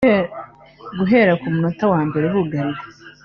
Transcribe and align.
Guhera 0.97 1.33
ku 1.41 1.45
munota 1.53 1.83
wa 1.91 1.99
mbere 2.07 2.25
bugarira 2.33 2.81